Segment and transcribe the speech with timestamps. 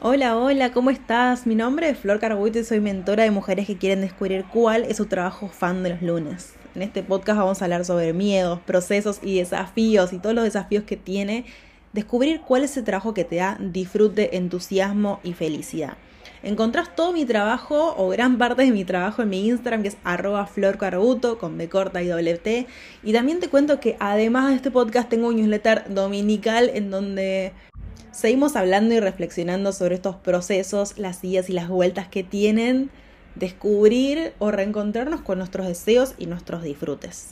[0.00, 1.44] Hola, hola, ¿cómo estás?
[1.44, 4.98] Mi nombre es Flor Carbuito y soy mentora de mujeres que quieren descubrir cuál es
[4.98, 6.54] su trabajo fan de los lunes.
[6.76, 10.84] En este podcast vamos a hablar sobre miedos, procesos y desafíos y todos los desafíos
[10.84, 11.46] que tiene
[11.92, 15.96] descubrir cuál es el trabajo que te da disfrute, entusiasmo y felicidad.
[16.44, 19.96] Encontrás todo mi trabajo o gran parte de mi trabajo en mi Instagram que es
[20.04, 22.68] arroba florcarbuto con B corta y doble T.
[23.02, 27.52] Y también te cuento que además de este podcast tengo un newsletter dominical en donde
[28.18, 32.90] seguimos hablando y reflexionando sobre estos procesos, las idas y las vueltas que tienen
[33.36, 37.28] descubrir o reencontrarnos con nuestros deseos y nuestros disfrutes.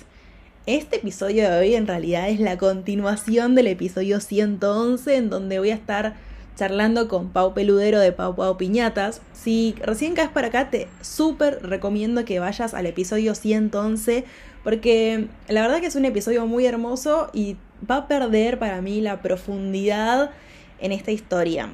[0.66, 5.70] Este episodio de hoy en realidad es la continuación del episodio 111 en donde voy
[5.70, 6.15] a estar
[6.55, 9.21] charlando con Pau Peludero de Pau Pau Piñatas.
[9.32, 14.24] Si recién caes para acá, te súper recomiendo que vayas al episodio 111
[14.62, 17.57] porque la verdad que es un episodio muy hermoso y
[17.88, 20.30] va a perder para mí la profundidad
[20.79, 21.71] en esta historia.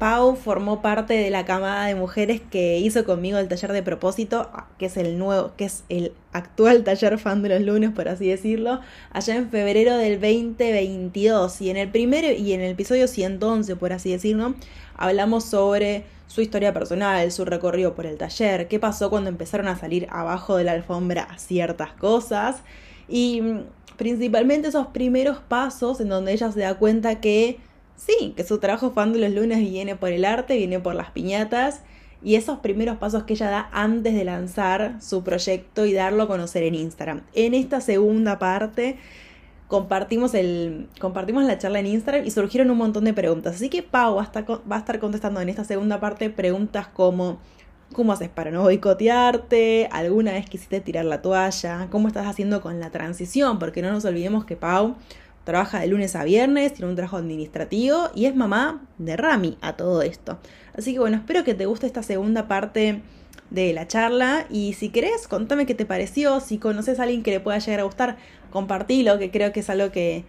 [0.00, 4.50] Pau formó parte de la camada de mujeres que hizo conmigo el taller de propósito,
[4.78, 8.26] que es el nuevo, que es el actual taller fan de los lunes, por así
[8.26, 8.80] decirlo,
[9.12, 11.60] allá en febrero del 2022.
[11.60, 14.54] Y en el primero y en el episodio 111, por así decirlo,
[14.96, 19.76] hablamos sobre su historia personal, su recorrido por el taller, qué pasó cuando empezaron a
[19.76, 22.62] salir abajo de la alfombra ciertas cosas
[23.06, 23.42] y
[23.98, 27.58] principalmente esos primeros pasos en donde ella se da cuenta que
[28.00, 31.10] Sí, que su trabajo fan de los lunes viene por el arte, viene por las
[31.10, 31.82] piñatas
[32.22, 36.26] y esos primeros pasos que ella da antes de lanzar su proyecto y darlo a
[36.26, 37.20] conocer en Instagram.
[37.34, 38.96] En esta segunda parte
[39.68, 43.56] compartimos, el, compartimos la charla en Instagram y surgieron un montón de preguntas.
[43.56, 46.86] Así que Pau va a estar, va a estar contestando en esta segunda parte preguntas
[46.88, 47.38] como
[47.92, 49.88] ¿cómo haces para no boicotearte?
[49.92, 51.88] ¿Alguna vez quisiste tirar la toalla?
[51.90, 53.58] ¿Cómo estás haciendo con la transición?
[53.58, 54.96] Porque no nos olvidemos que Pau
[55.44, 59.76] Trabaja de lunes a viernes, tiene un trabajo administrativo y es mamá de Rami a
[59.76, 60.38] todo esto.
[60.76, 63.02] Así que bueno, espero que te guste esta segunda parte
[63.50, 67.30] de la charla y si querés, contame qué te pareció, si conoces a alguien que
[67.32, 68.16] le pueda llegar a gustar,
[68.50, 70.24] compartilo, que creo que es algo que,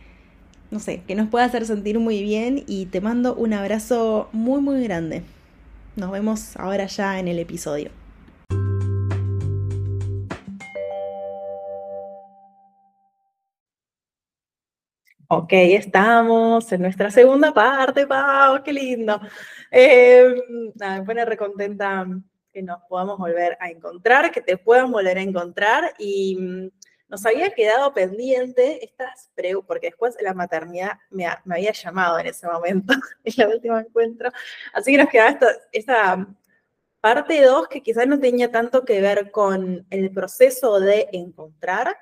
[0.71, 4.61] no sé, que nos puede hacer sentir muy bien y te mando un abrazo muy
[4.61, 5.23] muy grande.
[5.95, 8.00] Nos vemos ahora ya en el episodio.
[15.33, 19.17] Ok, estamos en nuestra segunda parte, Pau, qué lindo.
[19.71, 20.25] Eh,
[20.75, 22.05] me pone recontenta
[22.51, 26.69] que nos podamos volver a encontrar, que te puedan volver a encontrar y mm,
[27.07, 32.45] nos había quedado pendiente estas preguntas, porque después la maternidad me, había llamado en ese
[32.47, 32.93] momento,
[33.23, 34.31] en la última encuentro,
[34.73, 36.27] así que nos quedaba esta, esta
[36.99, 41.95] parte 2 que quizás no tenía tanto que ver con el proceso de encontrar,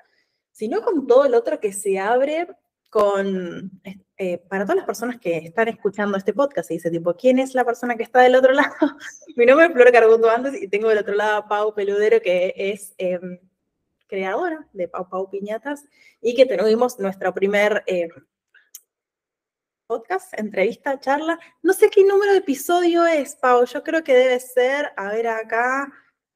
[0.50, 2.48] sino con todo el otro que se abre
[2.90, 3.70] con,
[4.16, 7.54] eh, para todas las personas que están escuchando este podcast y dice tipo, ¿quién es
[7.54, 8.98] la persona que está del otro lado?
[9.36, 12.52] Mi nombre es Flor Carbuto antes y tengo del otro lado a Pau Peludero, que
[12.56, 13.38] es em,
[14.08, 15.84] creadora de Pau Pau Piñatas
[16.20, 18.10] y que tuvimos nuestro primer em,
[19.86, 21.38] podcast, entrevista, charla.
[21.62, 25.28] No sé qué número de episodio es, Pau, yo creo que debe ser, a ver
[25.28, 25.92] acá,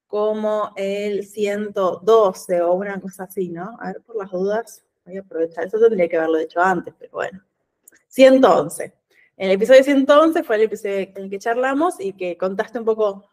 [0.06, 3.76] como el 112 o una cosa así, ¿no?
[3.81, 4.84] A ver, por las dudas.
[5.04, 7.42] Voy a aprovechar, eso tendría que haberlo dicho antes, pero bueno.
[8.09, 8.84] 111.
[9.37, 12.84] En el episodio 111 fue el episodio en el que charlamos y que contaste un
[12.84, 13.28] poco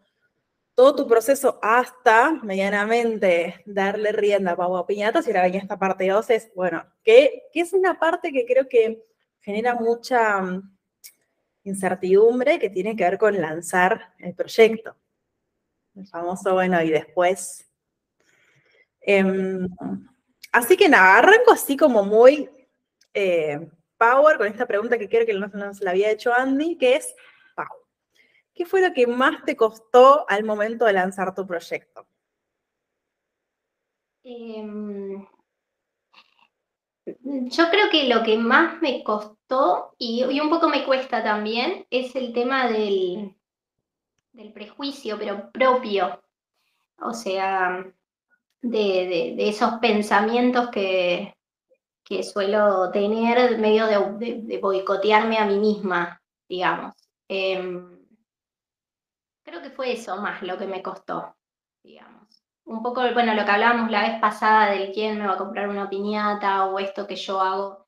[0.74, 6.08] todo tu proceso hasta medianamente darle rienda a Pau Piñatas y ahora venía esta parte
[6.08, 9.06] 2 es, bueno, que, que, es una parte que creo que
[9.42, 10.78] genera mucha mm,
[11.64, 14.96] incertidumbre que tiene que ver con lanzar el proyecto.
[15.96, 17.68] El famoso, bueno, y después.
[19.02, 19.68] Em,
[20.52, 22.50] Así que nada, arranco así como muy
[23.14, 26.96] eh, power con esta pregunta que creo que no, se la había hecho Andy, que
[26.96, 27.16] es,
[28.54, 32.06] ¿qué fue lo que más te costó al momento de lanzar tu proyecto?
[34.24, 35.26] Em,
[37.06, 42.16] yo creo que lo que más me costó y, un poco me cuesta también es
[42.16, 43.36] el tema del,
[44.34, 46.22] del prejuicio, pero propio.
[46.98, 47.86] O sea,
[48.62, 51.34] de, esos pensamientos que,
[52.24, 56.94] suelo tener medio de, boicotearme a mí misma, digamos.
[57.30, 58.06] Em,
[59.44, 61.36] creo que fue eso más lo que me costó,
[61.82, 62.44] digamos.
[62.66, 65.70] Un poco, bueno, lo que hablábamos la vez pasada del quién me va a comprar
[65.70, 67.88] una piñata o esto que yo hago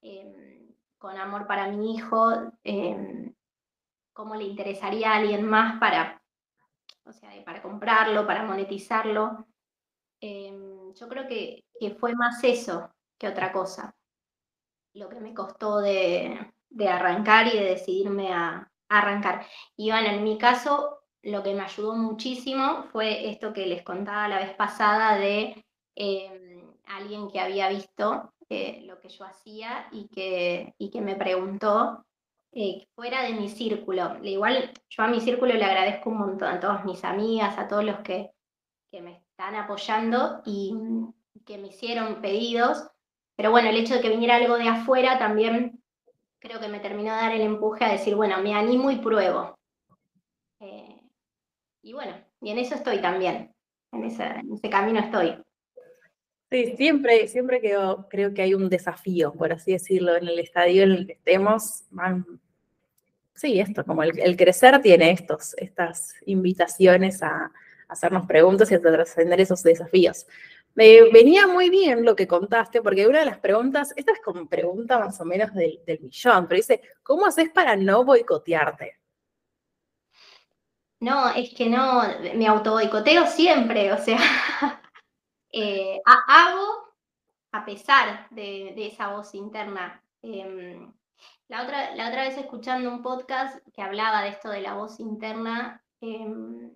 [0.00, 2.32] em, con amor para mi hijo,
[2.64, 3.32] em,
[4.12, 6.20] cómo le interesaría a alguien más para,
[7.04, 9.46] o sea, para comprarlo, para monetizarlo.
[10.22, 11.64] Em, yo creo que,
[11.98, 13.94] fue más eso que otra cosa.
[14.94, 16.38] Lo que me costó de,
[16.88, 19.46] arrancar y de decidirme a, arrancar.
[19.76, 24.28] Y bueno, en mi caso, lo que me ayudó muchísimo fue esto que les contaba
[24.28, 25.64] la vez pasada de
[25.96, 31.16] em, alguien que había visto eh, lo que yo hacía y que, y que me
[31.16, 32.04] preguntó
[32.52, 34.18] eh, fuera de mi círculo.
[34.22, 37.84] Igual yo a mi círculo le agradezco un montón, a todas mis amigas, a todos
[37.84, 38.30] los que,
[38.90, 40.72] que me están apoyando y
[41.44, 42.86] que me hicieron pedidos.
[43.34, 45.82] Pero bueno, el hecho de que viniera algo de afuera también
[46.38, 49.58] creo que me terminó de dar el empuje a decir, bueno, me animo y pruebo.
[50.60, 51.00] Eh,
[51.82, 53.52] y bueno, y en eso estoy también,
[53.90, 55.36] en ese, camino estoy.
[56.48, 60.84] Sí, siempre, siempre creo, creo que hay un desafío, por así decirlo, en el estadio
[60.84, 61.84] en el que estemos.
[63.34, 67.50] sí, esto, como el, crecer tiene estos, estas invitaciones a,
[67.92, 70.26] hacernos preguntas y trascender esos desafíos.
[70.74, 74.48] Me venía muy bien lo que contaste, porque una de las preguntas, esta es como
[74.48, 78.98] pregunta más o menos del, del millón, pero dice, ¿cómo haces para no boicotearte?
[81.00, 82.02] No, es que no,
[82.34, 84.18] me auto boicoteo siempre, o sea,
[85.52, 86.94] Eh, hago
[87.52, 90.02] a pesar de, esa voz interna.
[90.22, 90.92] Em,
[91.48, 94.98] la, otra, la otra vez escuchando un podcast que hablaba de esto de la voz
[94.98, 96.70] interna, em,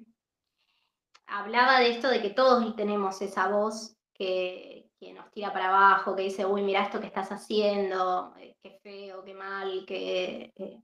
[1.26, 4.84] hablaba de esto de que todos tenemos esa voz que,
[5.14, 9.22] nos tira para abajo, que dice, uy, mira esto que estás haciendo, eh, qué feo,
[9.22, 10.80] qué mal, qué, eh,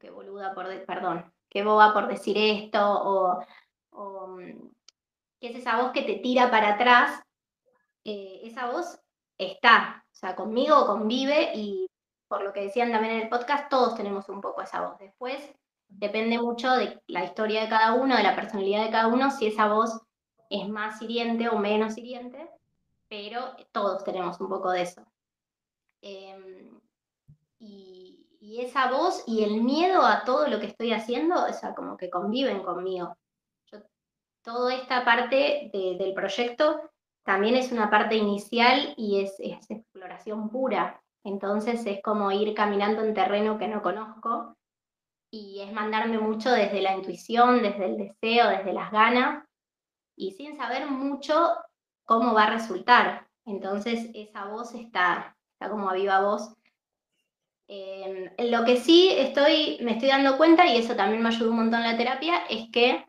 [0.00, 3.44] qué boluda por, perdón, qué boba por decir esto, o,
[3.90, 4.36] o
[5.38, 7.22] que es esa voz que te tira para atrás,
[8.04, 8.98] eh, esa voz
[9.36, 11.86] está, o sea, conmigo convive y
[12.28, 14.98] por lo que decían también en el podcast, todos tenemos un poco esa voz.
[14.98, 15.54] Después
[15.98, 19.46] depende mucho de la historia de cada uno, de la personalidad de cada uno, si
[19.46, 20.00] esa voz
[20.50, 22.50] es más hiriente o menos hiriente,
[23.08, 25.02] pero todos tenemos un poco de eso.
[26.02, 26.80] Em,
[27.58, 28.20] y,
[28.60, 32.10] esa voz y el miedo a todo lo que estoy haciendo, o sea, como que
[32.10, 33.16] conviven conmigo
[34.44, 36.90] toda esta parte del proyecto
[37.24, 41.02] también es una parte inicial y es, exploración pura.
[41.24, 44.56] Entonces es como ir caminando en terreno que no conozco
[45.34, 49.44] y es mandarme mucho desde la intuición, desde el deseo, desde las ganas
[50.16, 51.56] y sin saber mucho
[52.04, 53.26] cómo va a resultar.
[53.44, 56.54] Entonces esa voz está, está como a viva voz.
[57.66, 61.56] en lo que sí estoy, me estoy dando cuenta, y eso también me ayudó un
[61.56, 63.04] montón en la terapia, es que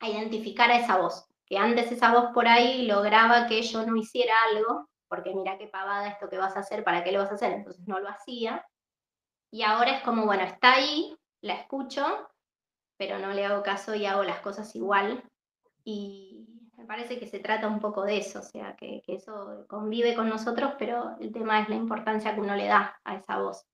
[0.00, 4.34] identificar a esa voz, que antes esa voz por ahí lograba que yo no hiciera
[4.50, 7.34] algo, porque mira qué pavada esto que vas a hacer, ¿para qué lo vas a
[7.34, 7.52] hacer?
[7.52, 8.64] Entonces no lo hacía.
[9.50, 12.04] Y ahora es como, bueno, está ahí, la escucho,
[12.96, 15.22] pero no le hago caso y hago las cosas igual.
[15.84, 16.46] Y
[16.78, 20.14] me parece que se trata un poco de eso, o sea, que, que eso convive
[20.14, 23.66] con nosotros, pero el tema es la importancia que uno le da a esa voz.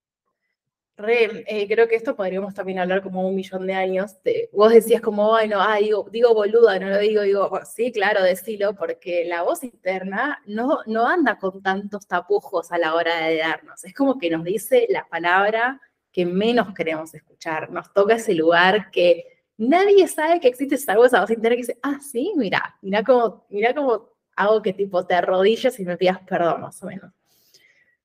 [1.09, 4.17] Eh, creo que esto podríamos también hablar como un millón de años.
[4.53, 8.75] vos decías como, bueno, ah, digo, digo boluda, no lo digo, digo, sí, claro, decilo,
[8.75, 13.85] porque la voz interna no, no anda con tantos tapujos a la hora de darnos.
[13.85, 15.81] Es como que nos dice la palabra
[16.13, 17.71] que menos queremos escuchar.
[17.71, 19.25] Nos toca ese lugar que
[19.57, 23.03] nadie sabe que existe esa voz, esa voz interna que dice, ah, sí, mira, mira
[23.05, 27.13] cómo, mira cómo hago que tipo te arrodillas y me pidas perdón, más o menos.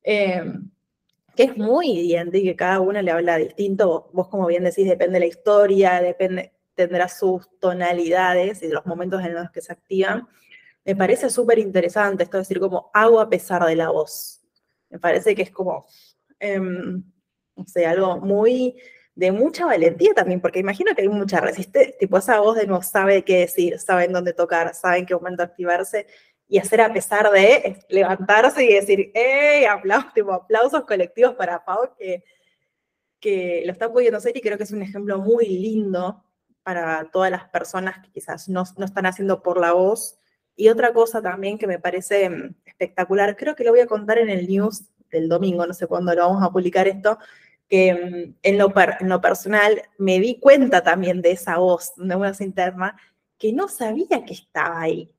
[0.04, 0.44] Eh,
[1.36, 4.10] que es muy evidente y que cada uno le habla distinto.
[4.14, 9.24] Vos, como bien decís, depende de la historia, depende, tendrá sus tonalidades y los momentos
[9.24, 10.28] en los que se activan.
[10.86, 14.42] Me parece súper interesante esto de decir como hago a pesar de la voz.
[14.90, 15.86] Me parece que es como,
[16.40, 17.04] em,
[17.86, 18.76] algo muy
[19.16, 22.82] de mucha valentía también, porque imagino que hay mucha resistencia, tipo esa voz de no
[22.82, 26.06] sabe qué decir, saben dónde tocar, saben qué momento activarse,
[26.48, 29.66] y hacer a pesar de levantarse y decir, ¡hey!
[29.66, 32.24] Aplausos, tipo, aplausos colectivos para Pau, que,
[33.20, 36.24] que lo está pudiendo hacer y creo que es un ejemplo muy lindo
[36.64, 40.20] para todas las personas que quizás no, no están haciendo por la voz.
[40.56, 44.20] Y otra cosa también que me parece mm, espectacular, creo que lo voy a contar
[44.20, 44.86] en el news
[45.16, 47.18] del domingo, no sé cuándo lo vamos a publicar esto,
[47.68, 52.42] que mm, en lo, personal me di cuenta también de esa voz, de una voz
[52.42, 52.98] interna,
[53.38, 55.12] que no sabía que estaba ahí.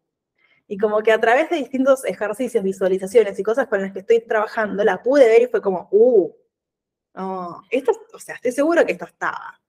[0.68, 4.20] Y como que a través de distintos ejercicios, visualizaciones y cosas con las que estoy
[4.20, 6.32] trabajando, la pude ver y fue como, uh,
[7.70, 9.60] esto, o sea, estoy seguro que esto estaba.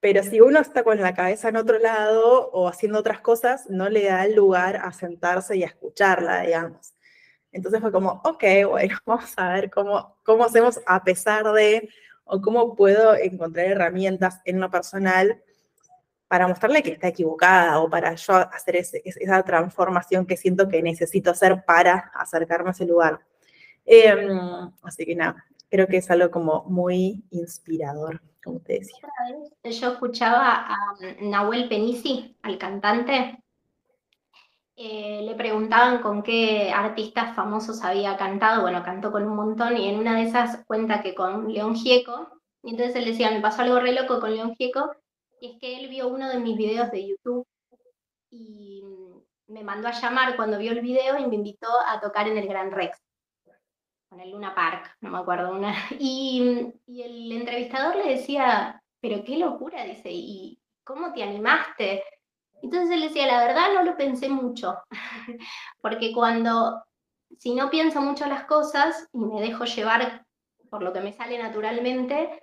[0.00, 3.88] Pero si uno está con la cabeza en otro lado o haciendo otras cosas, no
[3.88, 6.94] le da lugar a sentarse y a escucharla, digamos.
[7.54, 11.88] Entonces fue como, ok, bueno, vamos a ver cómo, cómo hacemos a pesar de,
[12.24, 15.40] o cómo puedo encontrar herramientas en lo personal
[16.26, 21.30] para mostrarle que está equivocada o para yo hacer esa transformación que siento que necesito
[21.30, 23.20] hacer para acercarme a ese lugar.
[23.84, 24.36] Em,
[24.82, 28.20] así que nada, creo que es algo como muy inspirador.
[28.42, 28.98] como te decía.
[29.62, 30.76] Yo escuchaba a
[31.20, 33.43] Nahuel Penisi, al cantante,
[34.76, 39.88] eh, le preguntaban con qué artistas famosos había cantado, bueno, cantó con un montón y
[39.88, 43.62] en una de esas cuenta que con León Gieco, y entonces él decía, me pasó
[43.62, 44.90] algo re loco con León Gieco,
[45.40, 47.46] y es que él vio uno de mis videos de YouTube
[48.30, 48.82] y
[49.46, 52.48] me mandó a llamar cuando vio el video y me invitó a tocar en el
[52.48, 52.98] Gran Rex,
[54.08, 59.22] con el Luna Park, no me acuerdo, una, y, y el entrevistador le decía, pero
[59.22, 62.02] qué locura, dice, ¿y cómo te animaste?
[62.64, 64.78] Entonces él decía, la verdad no lo pensé mucho,
[65.82, 66.82] porque cuando,
[67.38, 70.24] si no pienso mucho las cosas y me dejo llevar
[70.70, 72.42] por lo que me sale naturalmente,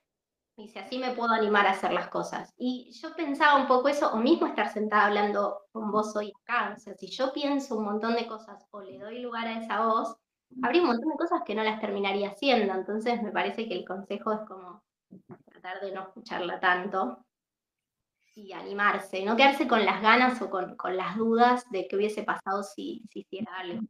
[0.56, 2.54] dice, así me puedo animar a hacer las cosas.
[2.56, 6.76] Y yo pensaba un poco eso, o mismo estar sentada hablando con vos hoy acá,
[6.78, 9.88] o sea, si yo pienso un montón de cosas o le doy lugar a esa
[9.88, 10.16] voz,
[10.62, 13.88] habría un montón de cosas que no las terminaría haciendo, entonces me parece que el
[13.88, 14.84] consejo es como
[15.46, 17.26] tratar de no escucharla tanto
[18.34, 22.64] y animarse, no quedarse con las ganas o con, las dudas de qué hubiese pasado
[22.64, 23.82] si, si hiciera algo.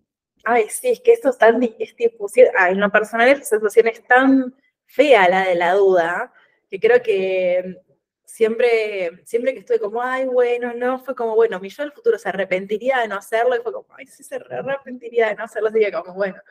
[0.44, 4.56] Ay, sí, es que esto es tan, es en lo personal esa sensación es tan
[4.86, 6.34] fea la de la duda,
[6.70, 7.78] que creo que
[8.26, 12.18] siempre, siempre que estuve como, ay, bueno, no, fue como, bueno, mi yo del futuro
[12.18, 15.70] se arrepentiría de no hacerlo, y fue como, ay, sí, se arrepentiría de no hacerlo,
[15.70, 16.42] así como, bueno,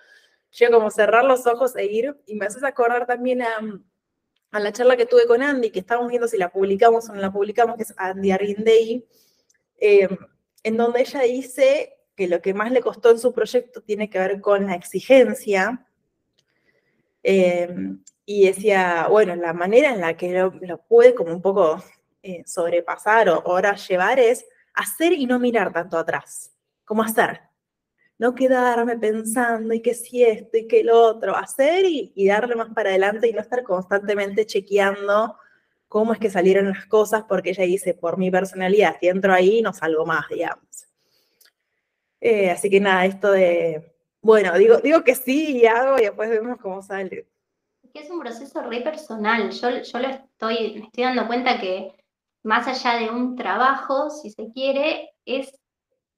[0.53, 3.61] yo como cerrar los ojos e ir, y me haces acordar también a,
[4.53, 7.21] a la charla que tuve con Andy, que estábamos viendo si la publicamos o no
[7.21, 9.07] la publicamos, que es Andy Arindei,
[9.79, 10.09] eh,
[10.63, 14.19] en donde ella dice que lo que más le costó en su proyecto tiene que
[14.19, 15.87] ver con la exigencia.
[17.23, 17.69] Eh,
[18.25, 21.83] y decía, bueno, la manera en la que lo, puede como un poco
[22.23, 26.53] eh, sobrepasar o ahora llevar es hacer y no mirar tanto atrás,
[26.85, 27.50] como hacer
[28.21, 32.69] no quedarme pensando y que si esto y que lo otro, hacer y, darle más
[32.75, 35.39] para adelante y no estar constantemente chequeando
[35.89, 39.63] cómo es que salieron las cosas, porque ella dice, por mi personalidad, si entro ahí
[39.63, 40.87] no salgo más, digamos.
[42.21, 46.29] Eh, así que nada, esto de, bueno, digo, digo que sí y hago y después
[46.29, 47.27] vemos cómo sale.
[47.95, 51.95] Es es un proceso re personal, yo, yo lo estoy, me estoy dando cuenta que
[52.43, 55.59] más allá de un trabajo, si se quiere, es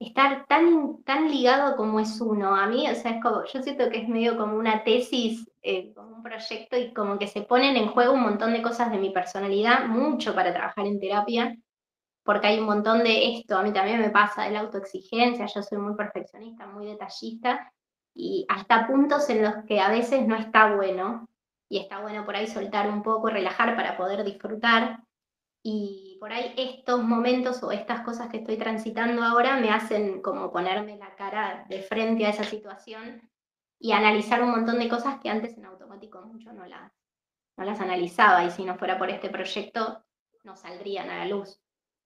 [0.07, 2.55] estar tan, tan ligado como es uno.
[2.55, 5.93] A mí, o sea, es como, yo siento que es medio como una tesis, eh,
[5.95, 8.99] como un proyecto y como que se ponen en juego un montón de cosas de
[8.99, 11.57] mi personalidad, mucho para trabajar en terapia,
[12.25, 15.63] porque hay un montón de esto, a mí también me pasa, de la autoexigencia, yo
[15.63, 17.73] soy muy perfeccionista, muy detallista,
[18.15, 21.29] y hasta puntos en los que a veces no está bueno,
[21.69, 25.01] y está bueno por ahí soltar un poco, relajar para poder disfrutar,
[25.63, 30.53] y por ahí estos momentos o estas cosas que estoy transitando ahora me hacen como
[30.53, 33.29] ponerme la cara de frente a esa situación
[33.81, 36.93] y analizar un montón de cosas que antes en automático mucho no las,
[37.57, 40.05] no las analizaba y si no fuera por este proyecto
[40.45, 41.61] no saldrían a la luz.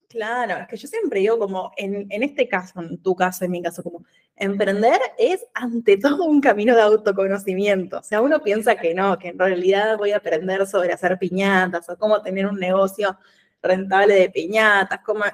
[0.08, 3.50] Claro, es que yo siempre digo como, en, en, este caso, en tu caso, en
[3.50, 7.98] mi caso, como emprender es ante todo un camino de autoconocimiento.
[7.98, 11.86] O sea, uno piensa que no, que en realidad voy a aprender sobre hacer piñatas
[11.90, 13.18] o cómo tener un negocio
[13.62, 15.24] rentable de piñatas, como...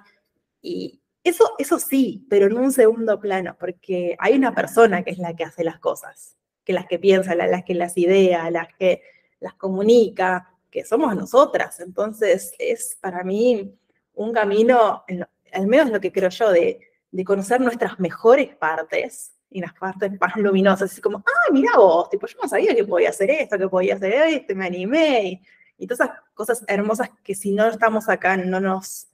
[0.60, 5.18] Y eso, eso sí, pero en un segundo plano, porque hay una persona que es
[5.18, 9.02] la que hace las cosas, que las que piensa, las que las idea, las que
[9.40, 11.80] las comunica, que somos nosotras.
[11.80, 13.72] Entonces es para mí
[14.14, 15.04] un camino,
[15.52, 20.10] al menos lo que creo yo, de, de conocer nuestras mejores partes y las partes
[20.18, 23.58] más luminosas, así como, ah, mira vos, tipo, yo no sabía que podía hacer esto,
[23.58, 25.42] que podía hacer esto, me animé, y
[25.82, 29.08] y todas esas cosas hermosas que si no estamos acá no nos,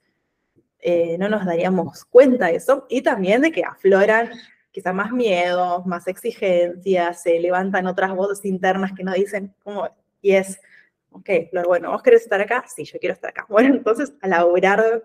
[0.80, 2.86] eh, no nos daríamos cuenta de eso.
[2.90, 4.30] Y también de que afloran
[4.70, 9.88] quizá más miedos, más exigencias, se levantan otras voces internas que nos dicen, como,
[10.20, 10.60] y es,
[11.10, 12.62] ok, Flor, bueno, ¿vos querés estar acá?
[12.68, 13.46] Sí, yo quiero estar acá.
[13.48, 15.02] Bueno, entonces, a lograr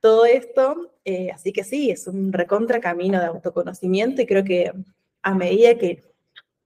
[0.00, 4.72] todo esto, eh, así que sí, es un recontra camino de autoconocimiento y creo que
[5.22, 6.02] a medida que,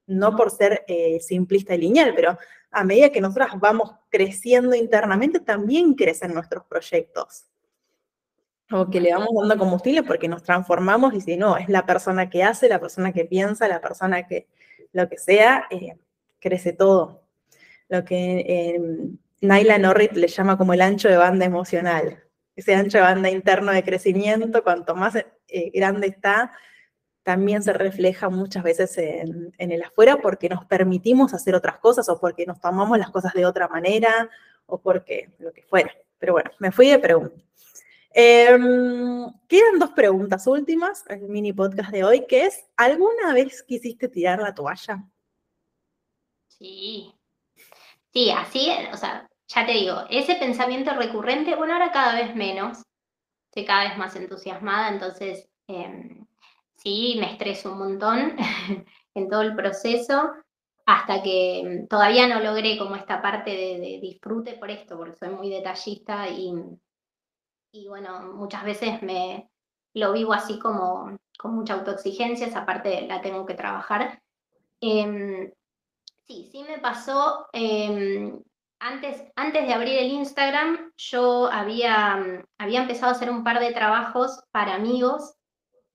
[0.07, 2.39] no por ser eh, simplista y lineal, pero
[2.75, 7.47] a medida que nosotras vamos creciendo internamente, también crecen nuestros proyectos.
[8.71, 12.29] O que le vamos dando combustible porque nos transformamos y si no, es la persona
[12.29, 14.49] que hace, la persona que piensa, la persona que
[14.93, 15.97] lo que sea, eh,
[16.41, 17.23] crece todo.
[17.89, 18.81] Lo que eh,
[19.41, 22.23] Naila Norrit le llama como el ancho de banda emocional.
[22.57, 26.53] Ese ancho de banda interno de crecimiento, cuanto más eh, grande está,
[27.25, 32.21] también se refleja muchas veces en, el afuera porque nos permitimos hacer otras cosas o
[32.21, 34.31] porque nos tomamos las cosas de otra manera
[34.67, 35.91] o porque lo que fuera.
[36.19, 37.35] Pero bueno, me fui de pregunta.
[38.11, 44.09] Em, quedan dos preguntas últimas el mini podcast de hoy, que es, ¿alguna vez quisiste
[44.09, 45.03] tirar la toalla?
[46.47, 47.13] Sí,
[48.13, 52.83] sí, así, o sea, ya te digo, ese pensamiento recurrente, bueno, ahora cada vez menos,
[53.51, 56.24] estoy cada vez más entusiasmada, entonces em,
[56.77, 58.37] sí, me estreso un montón
[59.15, 60.33] en todo el proceso,
[60.87, 65.31] hasta que em, todavía no logré como esta parte de, disfrute por esto, porque soy
[65.31, 66.53] muy detallista y,
[67.73, 69.49] y bueno, muchas veces me
[69.95, 74.23] lo vivo así como con mucha autoexigencia, esa parte la tengo que trabajar.
[74.81, 75.51] Em,
[76.27, 77.47] sí, sí me pasó
[78.85, 83.59] antes, antes de abrir el Instagram, yo había, mm, había empezado a hacer un par
[83.61, 85.37] de trabajos para amigos,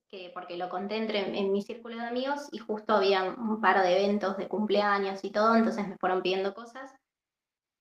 [0.10, 3.82] que, porque lo conté entre, en mi círculo de amigos y justo había un par
[3.82, 6.92] de eventos de cumpleaños y todo, entonces me fueron pidiendo cosas.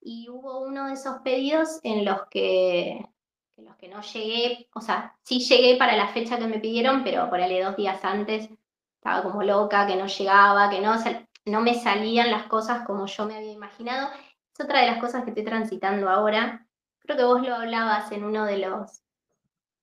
[0.01, 3.05] Y hubo uno de esos pedidos en los que,
[3.57, 7.03] en los que no llegué, o sea, sí llegué para la fecha que me pidieron,
[7.03, 8.49] pero por ahí dos días antes
[8.95, 10.95] estaba como loca, que no llegaba, que no,
[11.45, 14.09] no me salían las cosas como yo me había imaginado
[14.63, 16.65] otra de las cosas que estoy transitando ahora.
[16.99, 19.01] Creo que vos lo hablabas en uno de los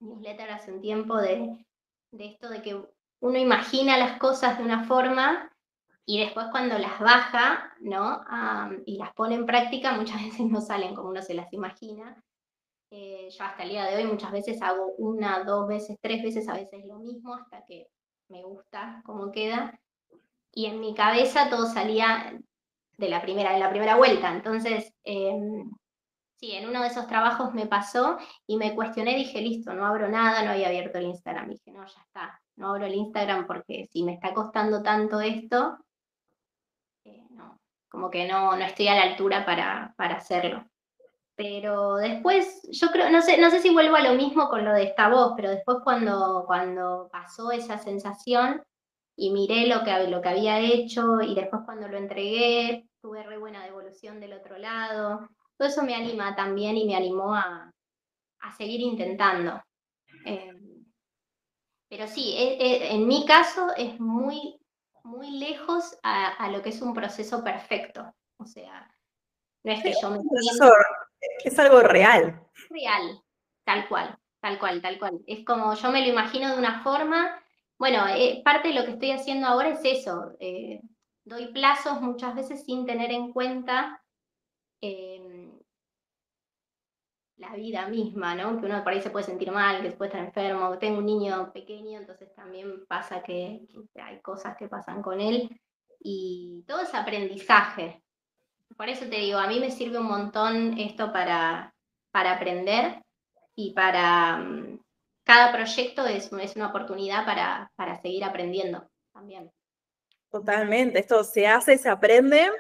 [0.01, 1.65] newsletters hace un tiempo de,
[2.13, 2.83] esto de que
[3.21, 5.51] uno imagina las cosas de una forma
[6.05, 8.23] y después cuando las baja, ¿no?
[8.87, 12.23] y las pone en práctica, muchas veces no salen como uno se las imagina.
[12.91, 16.49] Eh, yo hasta el día de hoy muchas veces hago una, dos veces, tres veces
[16.49, 17.89] a veces lo mismo hasta que
[18.29, 19.79] me gusta cómo queda.
[20.53, 22.41] Y en mi cabeza todo salía
[22.97, 24.33] de la primera, de la primera vuelta.
[24.33, 25.71] Entonces, em,
[26.37, 30.09] sí, en uno de esos trabajos me pasó y me cuestioné, dije, listo, no abro
[30.09, 31.49] nada, no había abierto el Instagram.
[31.49, 35.79] dije, no, ya está, no abro el Instagram porque si me está costando tanto esto,
[37.05, 40.65] eh, no, como que no, no estoy a la altura para, para hacerlo.
[41.35, 44.73] Pero después, yo creo, no sé, no sé si vuelvo a lo mismo con lo
[44.73, 48.63] de esta voz, pero después cuando, cuando pasó esa sensación,
[49.17, 53.39] y miré lo que, lo que había hecho y después cuando lo entregué tuve re
[53.39, 55.29] buena devolución del otro lado.
[55.57, 57.73] Todo eso me anima también y me animó a,
[58.57, 59.61] seguir intentando.
[60.25, 60.85] Em,
[61.89, 64.61] pero sí, e, e, en mi caso es muy,
[65.03, 68.15] muy lejos a, lo que es un proceso perfecto.
[68.39, 68.89] O sea,
[69.65, 70.21] no es que yo me...
[71.45, 72.41] Es algo real.
[72.71, 73.21] Real,
[73.65, 75.21] tal cual, tal cual, tal cual.
[75.27, 77.43] Es como yo me lo imagino de una forma
[77.79, 80.33] bueno, eh, parte de lo que estoy haciendo ahora es eso.
[80.41, 80.81] Eh,
[81.25, 84.03] doy plazos muchas veces sin tener en cuenta
[84.81, 85.56] em,
[87.39, 88.59] la vida misma, ¿no?
[88.59, 90.79] Que uno por ahí se puede sentir mal, que se puede estar enfermo.
[90.79, 95.61] Tengo un niño pequeño, entonces también pasa que, hay cosas que pasan con él.
[96.01, 98.03] Y todo es aprendizaje.
[98.77, 101.75] Por eso te digo, a mí me sirve un montón esto para,
[102.11, 103.03] para aprender
[103.55, 104.81] y para mm,
[105.25, 109.51] cada proyecto es, es una oportunidad para, seguir aprendiendo también.
[110.31, 112.51] Totalmente, esto se hace, se aprende.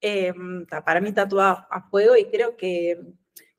[0.00, 3.00] Em, para mí tatuado a fuego y creo que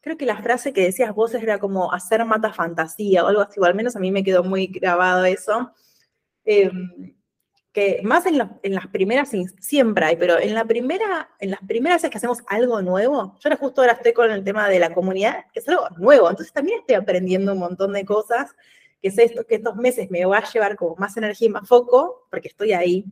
[0.08, 3.60] creo que la frase que decías vos era como hacer mata fantasía o algo así,
[3.60, 5.72] o al menos a mí me quedó muy grabado eso.
[6.46, 7.14] Em,
[7.74, 12.10] que más en, las primeras siempre hay, pero en la primera, en las primeras veces
[12.10, 15.46] que hacemos algo nuevo, yo ahora justo ahora estoy con el tema de la comunidad,
[15.54, 18.56] que es algo nuevo, entonces también estoy aprendiendo un montón de cosas,
[19.02, 21.68] que sé esto, que estos meses me va a llevar como más energía y más
[21.68, 23.06] foco, porque estoy ahí,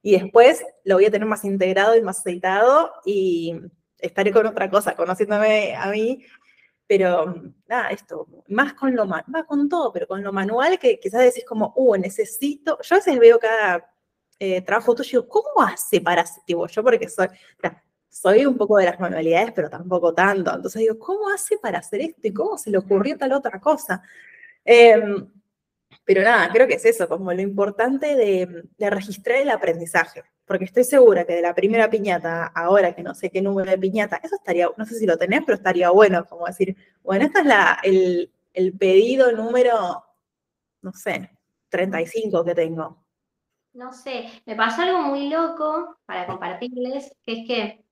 [0.00, 3.56] y después lo voy a tener más integrado y más aceitado, y
[4.06, 6.24] estaré con otra cosa, conociéndome a mí,
[6.86, 7.34] pero
[7.66, 11.44] nada, esto, más con lo más con todo, pero con lo manual que quizás decís
[11.44, 13.90] como, uh, necesito, yo a veces veo cada
[14.38, 17.28] eh, trabajo tuyo, ¿cómo hace para, tipo, yo porque soy,
[18.08, 22.00] soy un poco de las manualidades, pero tampoco tanto, entonces digo, ¿cómo hace para hacer
[22.02, 24.02] esto y cómo se le ocurrió tal otra cosa?
[24.64, 25.26] Em,
[26.04, 30.64] pero nada, creo que es eso, como lo importante de, de, registrar el aprendizaje, porque
[30.64, 34.20] estoy segura que de la primera piñata, ahora que no sé qué número de piñata,
[34.22, 37.46] eso estaría, no sé si lo tenés, pero estaría bueno, como decir, bueno, este es
[37.46, 40.04] la, el, el pedido número,
[40.82, 41.30] no sé,
[41.68, 43.04] 35 que tengo.
[43.72, 47.84] No sé, me pasó algo muy loco para compartirles, que es que,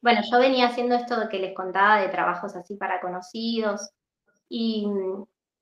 [0.00, 3.90] bueno, yo venía haciendo esto que les contaba de trabajos así para conocidos,
[4.48, 4.88] y,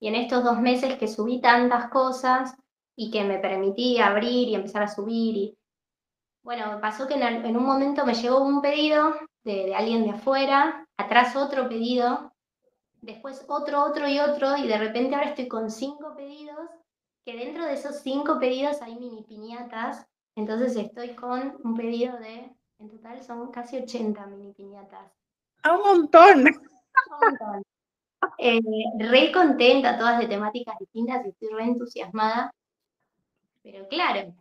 [0.01, 2.55] en estos dos meses que subí tantas cosas
[2.95, 5.59] y que me permití abrir y empezar a subir, y
[6.47, 10.87] bueno, pasó que en, un momento me llegó un pedido de, de alguien de afuera,
[10.97, 12.33] atrás otro pedido,
[13.03, 16.71] después otro, otro y otro, y de repente ahora estoy con cinco pedidos
[17.25, 20.07] que dentro de esos cinco pedidos hay mini piñatas,
[20.37, 25.13] entonces estoy con un pedido de, en total son casi 80 mini piñatas.
[25.65, 26.45] ¡A un montón!
[26.47, 27.63] un montón.
[28.39, 28.61] Eh,
[29.01, 32.53] re contenta, todas de temáticas distintas y estoy re entusiasmada.
[33.65, 34.33] Pero claro,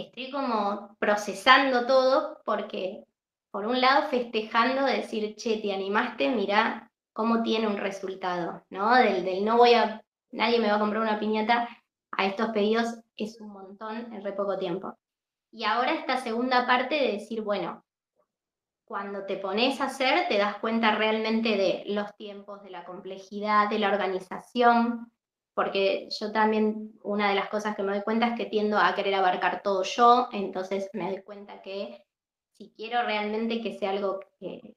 [0.00, 3.04] estoy como procesando todo porque,
[3.50, 8.94] por un lado festejando, decir, che, te animaste, mira cómo tiene un resultado, ¿no?
[8.94, 11.68] Del, del no voy a, nadie me va a comprar una piñata,
[12.12, 14.96] a estos pedidos es un montón en poco tiempo.
[15.50, 17.84] Y ahora esta segunda parte de decir, bueno,
[18.84, 23.68] cuando te pones a hacer, te das cuenta realmente de los tiempos, de la complejidad,
[23.68, 25.10] de la organización,
[25.56, 28.94] porque yo también, una de las cosas que me doy cuenta es que tiendo a
[28.94, 32.04] querer abarcar todo yo, entonces me doy cuenta que
[32.52, 34.76] si quiero realmente que sea algo que,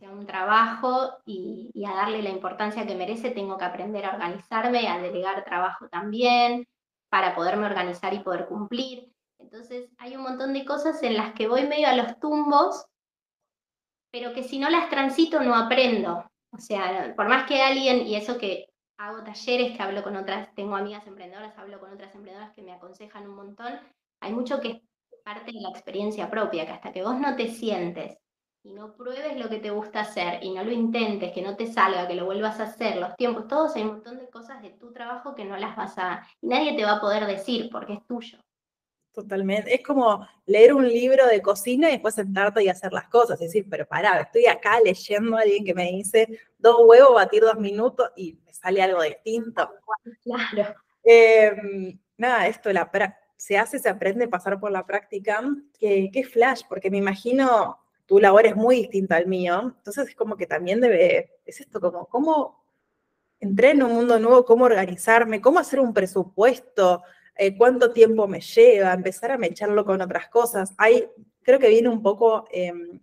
[0.00, 4.14] sea un trabajo y, y, a darle la importancia que merece, tengo que aprender a
[4.14, 6.66] organizarme, a delegar trabajo también,
[7.10, 9.12] para poderme organizar y poder cumplir.
[9.38, 12.86] Entonces hay un montón de cosas en las que voy medio a los tumbos
[14.10, 16.24] pero que si no las transito no aprendo.
[16.50, 18.67] O sea, por más que alguien, y eso que
[18.98, 22.72] hago talleres, que hablo con otras, tengo amigas emprendedoras, hablo con otras emprendedoras que me
[22.72, 23.80] aconsejan un montón,
[24.20, 24.82] hay mucho que
[25.24, 28.18] parte de la experiencia propia, que hasta que vos no te sientes
[28.64, 31.66] y no pruebes lo que te gusta hacer y no lo intentes, que no te
[31.66, 34.70] salga, que lo vuelvas a hacer, los tiempos, todos hay un montón de cosas de
[34.70, 37.94] tu trabajo que no las vas a, y nadie te va a poder decir porque
[37.94, 38.38] es tuyo.
[39.18, 39.74] Totalmente.
[39.74, 43.40] Es como leer un libro de cocina y después sentarte y hacer las cosas.
[43.40, 47.42] Es decir, pero pará, estoy acá leyendo a alguien que me dice dos huevos, batir
[47.42, 49.68] dos minutos y me sale algo distinto.
[50.22, 50.72] Claro.
[51.02, 52.88] Em, nada, esto la
[53.36, 55.42] se hace, se aprende pasar por la práctica.
[55.80, 56.62] ¿Qué, qué flash?
[56.68, 57.76] Porque me imagino
[58.06, 59.74] tu labor es muy distinta al mío.
[59.78, 62.64] Entonces es como que también debe, es esto como, ¿cómo
[63.40, 64.44] entré en un mundo nuevo?
[64.44, 65.40] ¿Cómo organizarme?
[65.40, 67.02] ¿Cómo hacer un presupuesto?
[67.40, 70.74] Eh, cuánto tiempo me lleva, empezar a mecharlo con otras cosas.
[70.76, 71.08] Hay,
[71.42, 73.00] creo que viene un poco, em,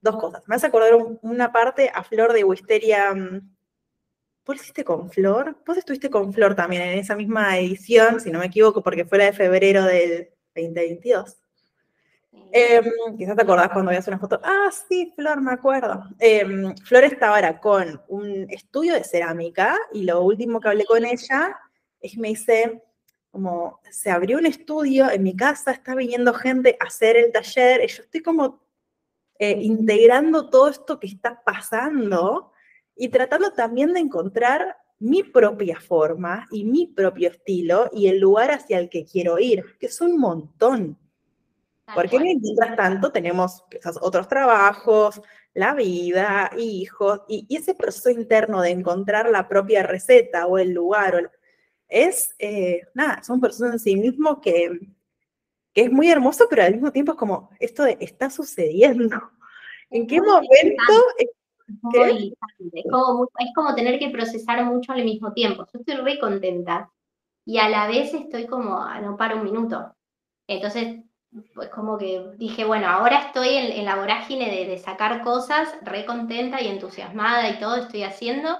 [0.00, 0.42] dos cosas.
[0.46, 3.14] Me hace acordar una parte a Flor de Wisteria.
[3.14, 3.54] Mm,
[4.46, 5.56] ¿Vos hiciste con Flor?
[5.66, 9.18] Vos estuviste con Flor también en esa misma edición, si no me equivoco, porque fue
[9.18, 11.36] la de febrero del 2022.
[12.52, 12.84] Em,
[13.18, 14.40] quizás te acordás cuando veías una foto.
[14.42, 16.04] Ah, sí, Flor, me acuerdo.
[16.18, 21.04] Em, Flor estaba ahora con un estudio de cerámica y lo último que hablé con
[21.04, 21.58] ella
[22.00, 22.82] es que me dice,
[23.34, 27.82] como se abrió un estudio en mi casa, está viniendo gente a hacer el taller,
[27.82, 28.62] y yo estoy como
[29.40, 32.52] eh, integrando todo esto que está pasando
[32.94, 38.52] y tratando también de encontrar mi propia forma y mi propio estilo y el lugar
[38.52, 40.96] hacia el que quiero ir, que es un montón.
[41.92, 43.64] Porque mientras tanto tenemos
[44.00, 45.20] otros trabajos,
[45.54, 50.70] la vida, hijos, y, y, ese proceso interno de encontrar la propia receta o el
[50.70, 51.18] lugar o
[51.94, 54.80] es, eh, nada, son personas en sí mismo que,
[55.72, 59.16] que, es muy hermoso, pero al mismo tiempo es como, esto de, está sucediendo.
[59.90, 60.92] ¿En qué momento?
[61.16, 61.30] Es,
[62.90, 65.66] como, es como tener que procesar mucho al mismo tiempo.
[65.72, 66.90] Yo estoy re contenta
[67.44, 69.94] y a la vez estoy como, ah, no paro un minuto.
[70.48, 71.04] Entonces,
[71.54, 75.68] pues como que dije, bueno, ahora estoy en, en la vorágine de, de, sacar cosas,
[75.82, 78.58] re contenta y entusiasmada y todo estoy haciendo.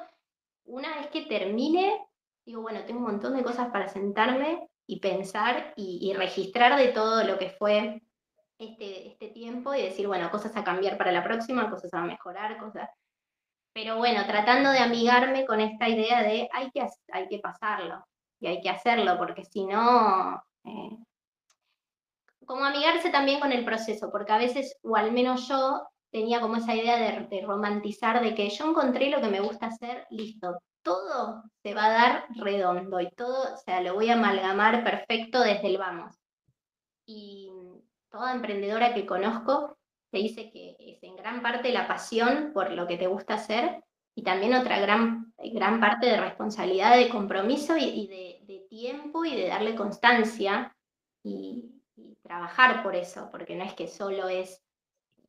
[0.67, 2.01] Una vez que termine,
[2.45, 7.25] digo, bueno, tengo un montón de cosas para sentarme y pensar y, registrar de todo
[7.25, 8.03] lo que fue
[8.59, 12.59] este, este tiempo y decir, bueno, cosas a cambiar para la próxima, cosas a mejorar,
[12.59, 12.91] cosas...
[13.73, 18.05] Pero bueno, tratando de amigarme con esta idea de hay que, hay que pasarlo
[18.39, 20.43] y hay que hacerlo, porque si no...
[20.65, 20.99] Eh,
[22.45, 26.57] como amigarse también con el proceso, porque a veces, o al menos yo, tenía como
[26.57, 30.61] esa idea de, de, romantizar de que yo encontré lo que me gusta hacer, listo,
[30.85, 35.41] todo se va a dar redondo y todo, o sea, lo voy a amalgamar perfecto
[35.41, 36.15] desde el vamos.
[37.07, 37.51] Y
[38.11, 39.77] toda emprendedora que conozco
[40.13, 43.83] te dice que es en gran parte la pasión por lo que te gusta hacer
[44.15, 49.49] y también otra gran, gran parte de responsabilidad, de compromiso y, de, tiempo y de
[49.49, 50.77] darle constancia
[51.23, 51.71] y,
[52.23, 54.63] trabajar por eso, porque no es que solo es,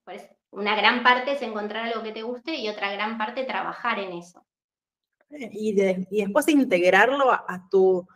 [0.03, 3.99] pues, una gran parte es encontrar algo que te guste y otra gran parte trabajar
[3.99, 4.44] en eso
[5.51, 8.07] y, después integrarlo a, tu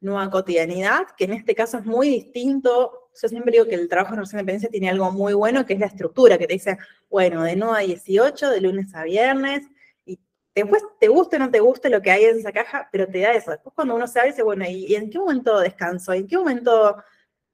[0.00, 3.10] nueva cotidianidad, que en este caso es muy distinto.
[3.20, 5.80] Yo siempre digo que el trabajo en relación independencia tiene algo muy bueno, que es
[5.80, 6.78] la estructura, que te dice,
[7.10, 9.66] bueno, de 9 a 18, de lunes a viernes,
[10.04, 10.20] y
[10.54, 13.20] después te guste o no te guste lo que hay en esa caja, pero te
[13.20, 13.50] da eso.
[13.50, 16.14] Después cuando uno se abre, dice, bueno, ¿y, en qué momento descanso?
[16.14, 16.96] ¿Y en qué momento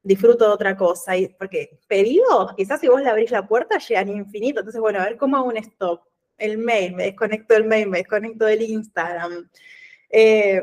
[0.02, 1.16] disfruto de otra cosa?
[1.16, 4.60] Y, porque pedidos, quizás si vos le abrís la puerta, llegan infinito.
[4.60, 6.02] Entonces, bueno, a ver cómo hago un stop
[6.38, 9.49] el mail, me desconecto del mail, me desconecto del Instagram.
[10.11, 10.62] Eh,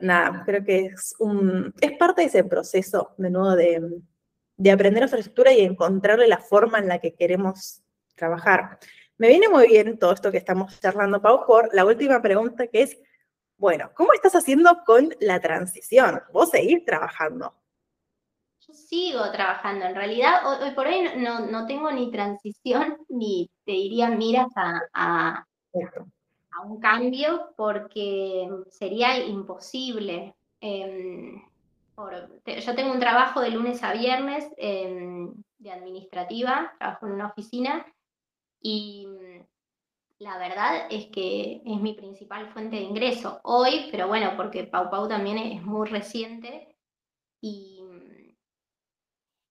[0.00, 4.00] nada, creo que es, un, es parte de ese proceso, de nuevo, de,
[4.56, 7.82] de aprender nuestra estructura y encontrarle la forma en la que queremos
[8.14, 8.78] trabajar.
[9.16, 12.82] Me viene muy bien todo esto que estamos charlando, Pau, por la última pregunta que
[12.82, 12.98] es,
[13.56, 16.22] bueno, ¿cómo estás haciendo con la transición?
[16.32, 17.54] Vos seguís trabajando.
[18.72, 19.86] Sigo trabajando.
[19.86, 25.46] En realidad, hoy, por hoy no, tengo ni transición, ni te diría miras a, a,
[26.64, 30.34] un cambio, porque sería imposible.
[30.60, 31.42] Em,
[31.96, 37.86] yo tengo un trabajo de lunes a viernes em, de administrativa, trabajo en una oficina,
[38.60, 39.06] y
[40.20, 44.90] la verdad es que es mi principal fuente de ingreso hoy, pero bueno, porque Pau
[44.90, 46.76] Pau también es muy reciente.
[47.40, 47.79] Y,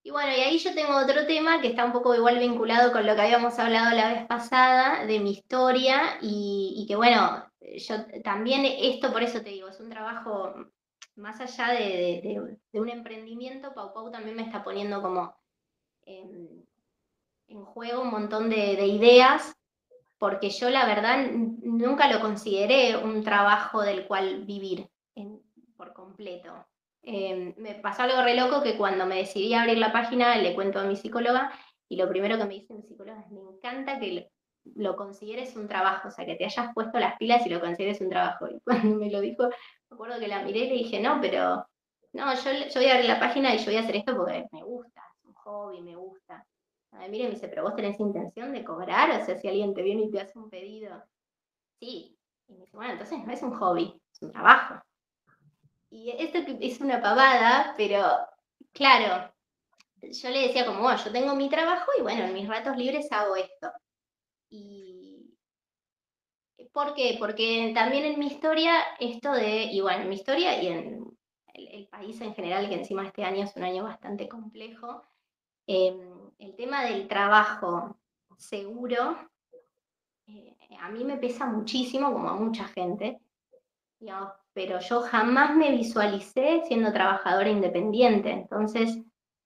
[0.10, 3.06] y bueno, y ahí yo tengo otro tema que está un poco igual vinculado con
[3.06, 7.46] lo que habíamos hablado la vez pasada de mi historia y, que bueno,
[7.78, 10.56] yo también esto, por eso te digo, es un trabajo
[11.16, 15.36] más allá de, un emprendimiento, Pau Pau también me está poniendo como
[16.02, 16.66] en,
[17.66, 19.56] juego un montón de ideas
[20.18, 24.90] porque yo la verdad nunca lo consideré un trabajo del cual vivir
[25.78, 26.66] por completo.
[27.04, 30.54] Em, me pasó algo re loco que cuando me decidí a abrir la página le
[30.54, 31.52] cuento a mi psicóloga
[31.88, 34.30] y lo primero que me dice mi psicóloga es, me encanta que
[34.76, 38.00] lo, consideres un trabajo, o sea, que te hayas puesto las pilas y lo consideres
[38.02, 38.48] un trabajo.
[38.48, 41.66] Y cuando me lo dijo, me acuerdo que la miré y le dije, no, pero
[42.14, 44.46] no, yo, yo voy a abrir la página y yo voy a hacer esto porque
[44.52, 46.46] me gusta, es un hobby, me gusta.
[46.92, 49.84] A mire, me dice, pero vos tenés intención de cobrar, o sea, si alguien te
[49.84, 51.04] viene y te hace un pedido.
[51.80, 52.18] Sí.
[52.48, 54.82] Y me dice, bueno, entonces no es un hobby, es un trabajo.
[55.92, 58.04] Y esto es una pavada, pero
[58.74, 59.34] claro,
[60.02, 63.36] yo le decía como, yo tengo mi trabajo y bueno, en mis ratos libres hago
[63.36, 63.72] esto.
[64.50, 65.00] Y
[66.72, 67.16] ¿Por qué?
[67.20, 71.06] Porque también en mi historia, esto de, y bueno, en mi historia y en
[71.54, 75.04] el, país en general, que encima este año es un año bastante complejo,
[75.68, 77.98] em, el tema del trabajo
[78.38, 79.18] seguro,
[80.28, 83.20] eh, a mí me pesa muchísimo, como a mucha gente,
[84.54, 88.32] pero yo jamás me visualicé siendo trabajadora independiente.
[88.32, 88.98] Entonces,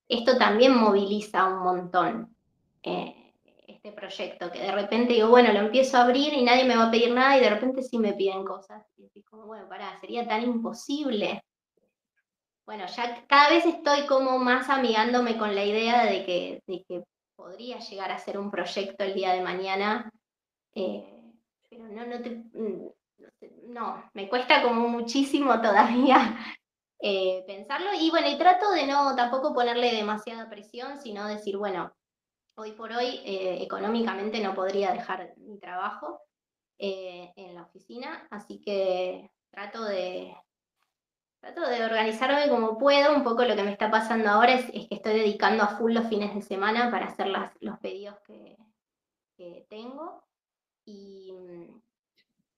[0.08, 2.36] esto también moviliza un montón
[2.84, 3.34] eh,
[3.68, 6.88] este proyecto, que de repente digo, bueno, lo empiezo a abrir y nadie me va
[6.88, 8.86] a pedir nada y de repente sí me piden cosas.
[8.98, 11.44] Y así como, bueno, pará, sería tan imposible
[12.66, 17.04] bueno, ya cada vez estoy como más amigándome con la idea de que, que
[17.36, 20.10] podría llegar a ser un proyecto el día de mañana,
[20.74, 21.04] eh,
[21.70, 22.42] pero no, no, te,
[23.74, 26.38] no, me cuesta como muchísimo todavía
[27.00, 31.94] eh, pensarlo y bueno, y trato de no tampoco ponerle demasiada presión, sino decir, bueno,
[32.56, 36.20] hoy por hoy eh, económicamente no podría dejar mi trabajo
[36.80, 40.36] en la oficina, así que trato de,
[41.44, 43.14] Trato de organizarme como puedo.
[43.14, 46.08] Un poco lo que me está pasando ahora es, que estoy dedicando a full los
[46.08, 47.28] fines de semana para hacer
[47.60, 48.56] los pedidos que,
[49.68, 50.24] tengo.
[50.86, 51.34] Y,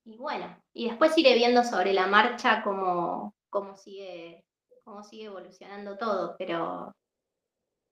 [0.05, 4.45] bueno, y después iré viendo sobre la marcha cómo, cómo, sigue,
[4.83, 6.35] cómo sigue evolucionando todo.
[6.37, 6.95] Pero,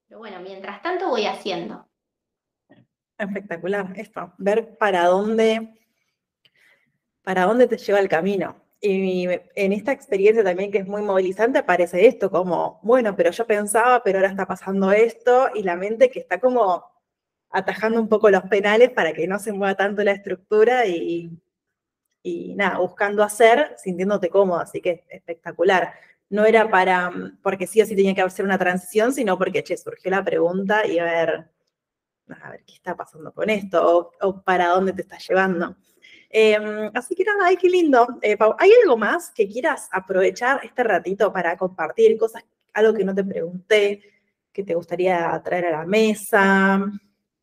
[0.07, 1.87] pero bueno, mientras tanto voy haciendo.
[3.17, 5.73] Espectacular esto, ver para dónde,
[7.23, 8.61] para dónde te lleva el camino.
[8.79, 13.47] Y en esta experiencia también que es muy movilizante aparece esto, como, bueno, pero yo
[13.47, 16.83] pensaba, pero ahora está pasando esto, y la mente que está como
[17.49, 21.31] atajando un poco los penales para que no se mueva tanto la estructura y,
[22.23, 25.93] y nada, buscando hacer, sintiéndote cómodo, así que espectacular.
[26.29, 27.11] No era para,
[27.43, 30.87] porque sí o sí tenía que hacer una transición, sino porque, che, surgió la pregunta
[30.87, 31.49] y a ver,
[32.41, 35.75] a ver qué está pasando con esto o, para dónde te está llevando.
[36.29, 38.07] Em, así que nada, ay, qué lindo.
[38.21, 43.13] Eh, ¿hay algo más que quieras aprovechar este ratito para compartir cosas, algo que no
[43.13, 44.01] te pregunté,
[44.51, 46.81] que te gustaría traer a la mesa?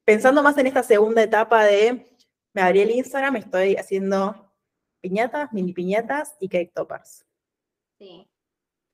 [0.05, 2.17] Pensando más en esta segunda etapa de,
[2.55, 4.50] me abrí el Instagram, estoy haciendo
[5.01, 7.25] piñatas, mini piñatas y cake toppers.
[7.99, 8.27] Sí.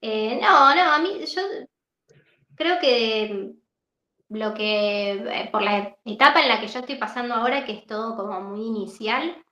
[0.01, 1.43] Eh, no, no, a mí yo
[2.55, 3.55] creo que
[4.29, 7.87] lo que, eh, por la etapa en la que yo estoy pasando ahora, que es
[7.87, 9.43] todo como muy inicial,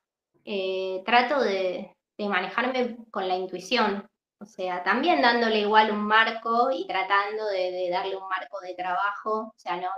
[0.45, 6.87] eh, trato de, manejarme con la intuición, o sea, también dándole igual un marco y
[6.87, 9.89] tratando de, darle un marco de trabajo, o sea, no,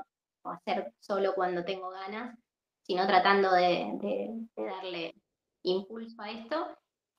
[0.52, 2.38] hacer solo cuando tengo ganas,
[2.82, 5.14] sino tratando de, darle
[5.70, 6.66] impulso a esto.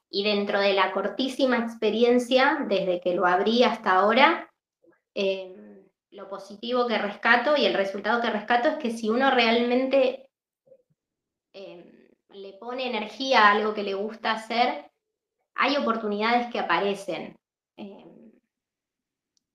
[0.10, 4.50] Y dentro de la cortísima experiencia, desde que lo abrí hasta ahora,
[5.14, 10.30] em, lo positivo que rescato y el resultado que rescato es que si uno realmente
[11.54, 14.92] em, le pone energía a algo que le gusta hacer,
[15.56, 17.36] hay oportunidades que aparecen.
[17.76, 18.32] Em,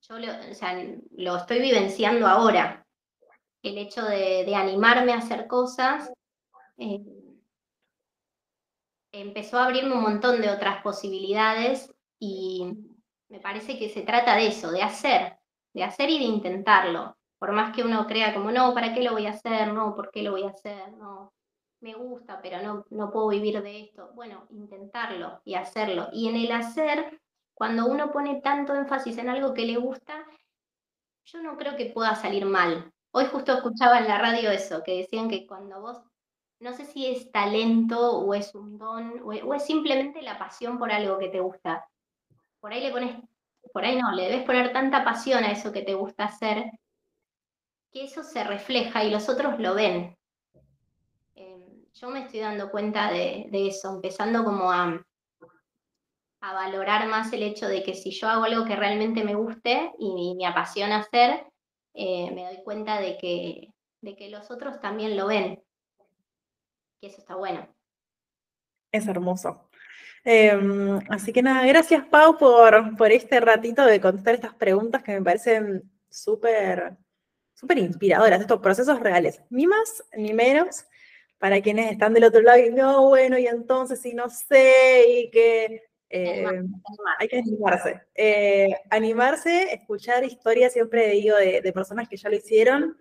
[0.00, 2.84] yo lo, estoy vivenciando ahora.
[3.62, 6.12] El hecho de, animarme a hacer cosas
[9.12, 12.66] empezó a abrirme un montón de otras posibilidades y
[13.28, 15.38] me parece que se trata de eso, de hacer.
[15.74, 17.16] de hacer y de intentarlo.
[17.38, 19.72] Por más que uno crea como, no, ¿para qué lo voy a hacer?
[19.72, 20.92] No, ¿por qué lo voy a hacer?
[20.98, 21.32] No,
[21.80, 24.10] me gusta, pero no, no puedo vivir de esto.
[24.14, 26.08] Bueno, intentarlo y hacerlo.
[26.12, 27.20] Y en el hacer,
[27.54, 30.24] cuando uno pone tanto énfasis en algo que le gusta,
[31.24, 32.92] yo no creo que pueda salir mal.
[33.12, 36.02] Hoy justo escuchaba en la radio eso, que decían que cuando vos,
[36.62, 40.92] no sé si es talento o es un don, o es, simplemente la pasión por
[40.92, 41.88] algo que te gusta.
[42.60, 43.16] Por ahí le pones,
[43.72, 46.70] por ahí no, le debes poner tanta pasión a eso que te gusta hacer,
[47.90, 50.16] que eso se refleja y los otros lo ven.
[51.34, 55.04] Em, yo me estoy dando cuenta de, eso, empezando como a,
[56.40, 59.90] a valorar más el hecho de que si yo hago algo que realmente me guste
[59.98, 61.44] y me apasiona hacer,
[61.94, 65.60] eh, me doy cuenta de que, de que los otros también lo ven.
[67.02, 67.68] Que eso está bueno.
[68.92, 69.68] Es hermoso.
[70.22, 75.14] Em, así que nada, gracias Pau por, por este ratito de contestar estas preguntas que
[75.14, 76.96] me parecen súper
[77.54, 80.84] súper inspiradoras, estos procesos reales, ni más ni menos
[81.38, 85.30] para quienes están del otro lado y no, bueno, y entonces si no sé, y
[85.32, 86.46] que eh,
[87.18, 88.00] hay que animarse.
[88.14, 92.96] Eh, animarse, escuchar historias, siempre digo, de, de, personas que ya lo hicieron,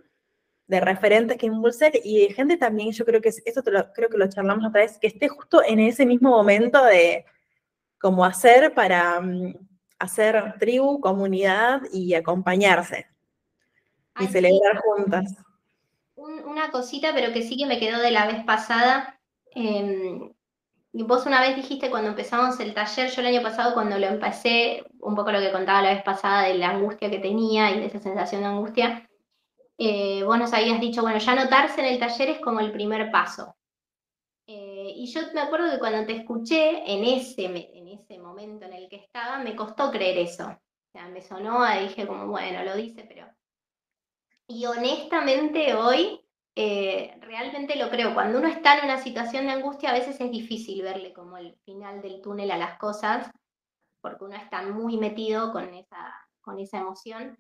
[0.72, 4.30] de referentes que impulsen y de gente también, yo creo que esto creo que lo
[4.30, 7.26] charlamos otra vez, que esté justo en ese mismo momento de
[8.00, 9.54] cómo hacer para um,
[10.00, 13.06] hacer tribu, comunidad y acompañarse
[14.18, 15.36] y celebrar juntas.
[16.16, 19.20] una cosita, pero que sí que me quedó de la vez pasada.
[19.54, 20.32] Eh,
[20.94, 24.84] Vos una vez dijiste cuando empezamos el taller, yo el año pasado cuando lo empecé,
[25.00, 27.86] un poco lo que contaba la vez pasada de la angustia que tenía y de
[27.86, 29.10] esa sensación de angustia,
[29.84, 33.10] eh, vos nos habías dicho, bueno, ya notarse en el taller es como el primer
[33.10, 33.56] paso.
[34.46, 38.74] Eh, y yo me acuerdo que cuando te escuché en ese, en ese momento en
[38.74, 40.46] el que estaba, me costó creer eso.
[40.50, 43.26] O sea, me sonó, dije como, bueno, lo dice, pero...
[44.46, 46.22] Y honestamente hoy
[46.56, 48.14] eh, realmente lo creo.
[48.14, 51.56] Cuando uno está en una situación de angustia, a veces es difícil verle como el
[51.66, 53.32] final del túnel a las cosas,
[54.00, 57.36] porque uno está muy metido con esa, con esa emoción.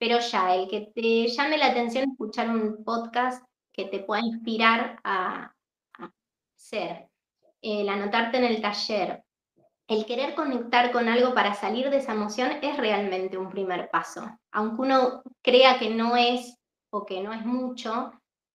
[0.00, 4.98] Pero ya, el que te llame la atención escuchar un podcast que te pueda inspirar
[5.04, 5.52] a,
[6.56, 7.10] ser,
[7.60, 9.22] el anotarte en el taller,
[9.88, 14.26] el querer conectar con algo para salir de esa emoción es realmente un primer paso.
[14.52, 16.56] Aunque uno crea que no es
[16.90, 18.10] o que no es mucho,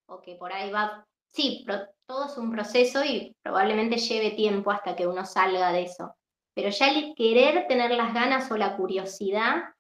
[0.08, 1.64] o que por ahí va, sí,
[2.08, 6.16] todo es un proceso y probablemente lleve tiempo hasta que uno salga de eso.
[6.56, 9.75] Pero ya el querer tener las ganas o la curiosidad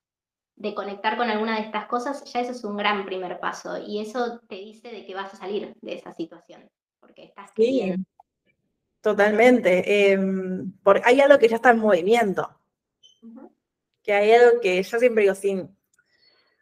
[0.55, 3.99] de conectar con alguna de estas cosas, ya eso es un gran primer paso y
[3.99, 7.93] eso te dice de que vas a salir de esa situación, porque estás sí,
[9.01, 10.11] Totalmente.
[10.11, 12.49] Em, porque hay algo que ya está en movimiento.
[14.01, 15.75] Que hay algo que yo siempre digo, sin,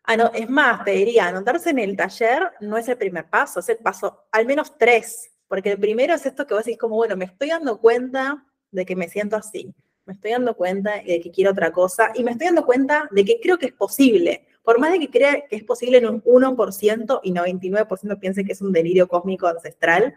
[0.05, 3.61] Ah, no, es más, te diría, anotarse en el taller no es el primer paso,
[3.61, 6.95] es el paso al menos tres, porque el primero es esto que vos decís como,
[6.95, 9.73] bueno, me estoy dando cuenta de que me siento así,
[10.05, 13.25] me estoy dando cuenta de que quiero otra cosa y me estoy dando cuenta de
[13.25, 16.23] que creo que es posible, por más de que crea que es posible en un
[16.23, 20.13] 1% y 99% piense que es un delirio cósmico ancestral,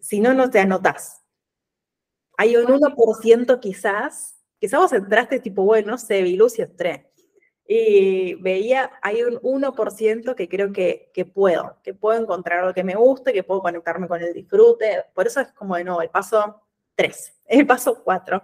[0.00, 1.22] si no, no te anotas.
[2.36, 7.10] Hay un 1% quizás, quizás vos entraste tipo, bueno, no sé, vi luz y entré
[7.68, 12.84] y veía, hay un 1% que creo que, que, puedo, que puedo encontrar lo que
[12.84, 15.06] me guste, que puedo conectarme con el disfrute.
[15.14, 16.62] Por eso es como de nuevo el paso
[16.96, 18.42] 3, el paso 4.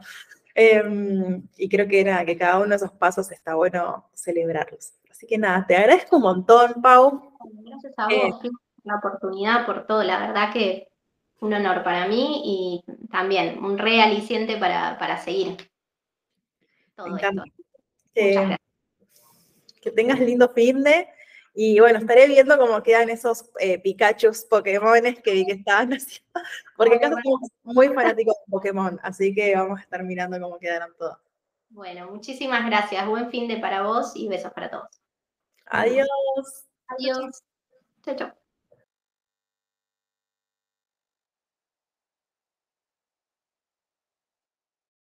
[0.54, 4.92] Em, y creo que, era, que cada uno de esos pasos está bueno celebrarlos.
[5.10, 7.32] Así que nada, te agradezco un montón, Pau.
[7.64, 8.50] Gracias a vos por
[8.84, 10.02] la oportunidad, por todo.
[10.02, 10.88] La verdad que
[11.40, 15.56] un honor para mí y también un realiciente para, para seguir
[16.94, 17.32] todo esto.
[17.32, 17.34] Muchas
[18.14, 18.58] gracias
[19.82, 21.08] que tengas lindo fin de.
[21.54, 26.40] Y bueno, estaré viendo cómo quedan esos eh, Pikachus Pokémones que que estaban haciendo,
[26.76, 30.94] porque acá somos muy fanáticos de Pokémon, así que vamos a estar mirando cómo quedaron
[30.98, 31.18] todos.
[31.68, 33.06] Bueno, muchísimas gracias.
[33.06, 35.00] Buen fin de para vos y besos para todos.
[35.66, 36.08] Adiós.
[36.88, 37.42] Adiós.
[38.02, 38.41] Chao, chao.